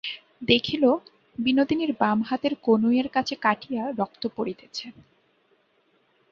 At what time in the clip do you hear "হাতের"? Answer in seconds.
2.21-2.53